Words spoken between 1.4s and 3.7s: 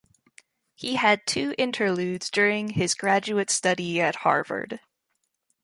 interludes during his graduate